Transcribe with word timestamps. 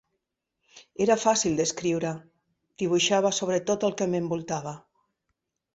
Era 1.05 1.17
fàcil 1.23 1.59
d'escriure, 1.59 2.15
dibuixava 2.85 3.35
sobre 3.43 3.61
tot 3.73 3.89
el 3.91 3.99
que 4.01 4.13
m'envoltava. 4.15 4.77